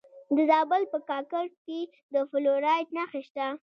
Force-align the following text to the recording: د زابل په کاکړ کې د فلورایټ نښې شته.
د 0.35 0.37
زابل 0.49 0.83
په 0.93 0.99
کاکړ 1.09 1.45
کې 1.63 1.79
د 2.13 2.15
فلورایټ 2.29 2.87
نښې 2.95 3.21
شته. 3.27 3.47